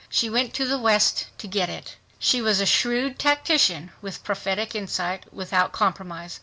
She 0.09 0.31
went 0.31 0.55
to 0.55 0.65
the 0.65 0.79
West 0.79 1.27
to 1.37 1.47
get 1.47 1.69
it. 1.69 1.95
She 2.17 2.41
was 2.41 2.59
a 2.59 2.65
shrewd 2.65 3.19
tactician; 3.19 3.91
with 4.01 4.23
prophetic 4.23 4.73
insight, 4.73 5.31
without 5.31 5.73
compromise. 5.73 6.39